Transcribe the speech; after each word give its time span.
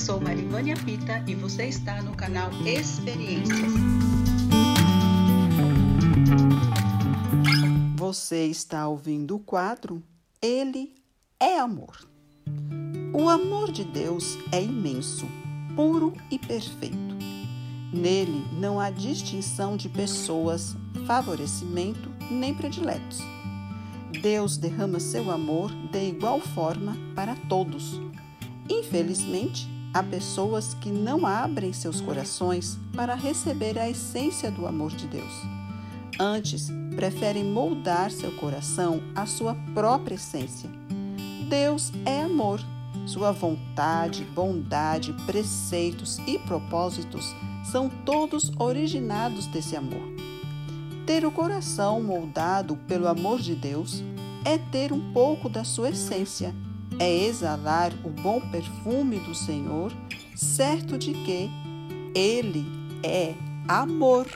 sou 0.00 0.18
Marivânia 0.18 0.74
Pita 0.76 1.22
e 1.26 1.34
você 1.34 1.66
está 1.66 2.00
no 2.00 2.16
canal 2.16 2.50
Experiências. 2.64 3.70
Você 7.96 8.46
está 8.46 8.88
ouvindo 8.88 9.36
o 9.36 9.38
quadro 9.38 10.02
Ele 10.40 10.94
é 11.38 11.58
Amor. 11.58 12.08
O 13.12 13.28
amor 13.28 13.70
de 13.70 13.84
Deus 13.84 14.38
é 14.50 14.62
imenso, 14.62 15.26
puro 15.76 16.14
e 16.30 16.38
perfeito. 16.38 16.96
Nele 17.92 18.46
não 18.58 18.80
há 18.80 18.88
distinção 18.88 19.76
de 19.76 19.90
pessoas, 19.90 20.74
favorecimento 21.06 22.10
nem 22.30 22.54
prediletos. 22.54 23.18
Deus 24.22 24.56
derrama 24.56 24.98
seu 24.98 25.30
amor 25.30 25.70
de 25.90 26.08
igual 26.08 26.40
forma 26.40 26.96
para 27.14 27.36
todos. 27.50 28.00
Infelizmente, 28.66 29.68
há 29.92 30.02
pessoas 30.02 30.74
que 30.74 30.90
não 30.90 31.26
abrem 31.26 31.72
seus 31.72 32.00
corações 32.00 32.78
para 32.94 33.14
receber 33.14 33.78
a 33.78 33.88
essência 33.88 34.50
do 34.50 34.66
amor 34.66 34.90
de 34.90 35.06
Deus. 35.06 35.32
Antes, 36.18 36.68
preferem 36.94 37.44
moldar 37.44 38.10
seu 38.10 38.30
coração 38.32 39.02
à 39.14 39.26
sua 39.26 39.54
própria 39.74 40.16
essência. 40.16 40.68
Deus 41.48 41.92
é 42.04 42.22
amor. 42.22 42.60
Sua 43.06 43.32
vontade, 43.32 44.24
bondade, 44.24 45.12
preceitos 45.26 46.18
e 46.26 46.38
propósitos 46.38 47.34
são 47.64 47.88
todos 48.04 48.52
originados 48.58 49.46
desse 49.46 49.74
amor. 49.74 50.02
Ter 51.06 51.24
o 51.24 51.30
coração 51.30 52.02
moldado 52.02 52.76
pelo 52.86 53.08
amor 53.08 53.40
de 53.40 53.54
Deus 53.54 54.02
é 54.44 54.58
ter 54.58 54.92
um 54.92 55.12
pouco 55.12 55.48
da 55.48 55.64
sua 55.64 55.90
essência, 55.90 56.54
é 56.98 57.24
exalar 57.24 57.92
o 58.04 58.10
bom 58.10 58.40
perfume 58.40 59.18
do 59.20 59.34
Senhor, 59.34 59.92
certo 60.34 60.98
de 60.98 61.12
que 61.12 61.50
Ele 62.14 62.64
é 63.02 63.34
amor. 63.68 64.26